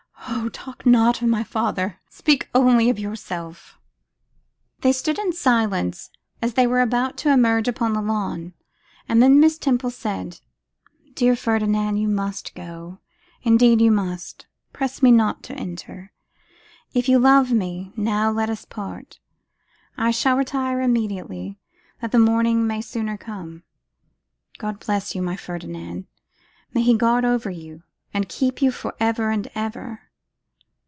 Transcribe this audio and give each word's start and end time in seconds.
Oh! 0.33 0.47
talk 0.49 0.85
not 0.85 1.21
of 1.21 1.27
my 1.27 1.43
father, 1.43 1.99
speak 2.09 2.47
only 2.55 2.89
of 2.89 2.97
yourself.' 2.97 3.77
They 4.79 4.93
stood 4.93 5.19
in 5.19 5.33
silence 5.33 6.09
as 6.41 6.53
they 6.53 6.65
were 6.65 6.79
about 6.79 7.17
to 7.17 7.31
emerge 7.31 7.67
upon 7.67 7.93
the 7.93 8.01
lawn, 8.01 8.53
and 9.09 9.21
then 9.21 9.39
Miss 9.41 9.57
Temple 9.57 9.91
said, 9.91 10.39
'Dear 11.15 11.35
Ferdinand, 11.35 11.97
you 11.97 12.07
must 12.07 12.55
go; 12.55 12.99
indeed 13.43 13.81
you 13.81 13.91
must. 13.91 14.47
Press 14.71 15.03
me 15.03 15.11
not 15.11 15.43
to 15.43 15.55
enter. 15.55 16.13
If 16.93 17.09
you 17.09 17.19
love 17.19 17.51
me, 17.51 17.91
now 17.97 18.31
let 18.31 18.49
us 18.49 18.63
part. 18.63 19.19
I 19.97 20.11
shall 20.11 20.37
retire 20.37 20.79
immediately, 20.81 21.59
that 21.99 22.11
the 22.11 22.19
morning 22.19 22.65
may 22.65 22.81
sooner 22.81 23.17
come. 23.17 23.63
God 24.57 24.79
bless 24.79 25.13
you, 25.13 25.21
my 25.21 25.35
Ferdinand. 25.35 26.05
May 26.73 26.83
He 26.83 26.95
guard 26.95 27.25
over 27.25 27.49
you, 27.51 27.83
and 28.13 28.29
keep 28.29 28.61
you 28.61 28.71
for 28.71 28.95
ever 28.99 29.29
and 29.29 29.49
ever. 29.55 30.03